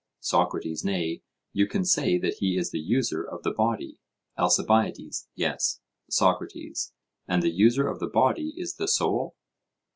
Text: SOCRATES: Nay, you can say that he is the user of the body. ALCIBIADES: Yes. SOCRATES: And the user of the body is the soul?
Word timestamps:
SOCRATES: 0.21 0.83
Nay, 0.83 1.21
you 1.53 1.67
can 1.67 1.85
say 1.85 2.17
that 2.17 2.37
he 2.39 2.57
is 2.57 2.71
the 2.71 2.79
user 2.79 3.23
of 3.23 3.43
the 3.43 3.51
body. 3.53 3.99
ALCIBIADES: 4.35 5.27
Yes. 5.35 5.79
SOCRATES: 6.09 6.91
And 7.27 7.43
the 7.43 7.51
user 7.51 7.87
of 7.87 7.99
the 7.99 8.07
body 8.07 8.51
is 8.57 8.77
the 8.77 8.87
soul? 8.87 9.35